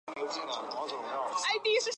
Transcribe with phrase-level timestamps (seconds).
[0.07, 1.19] 甘道夫建议接应救往瑞文戴尔。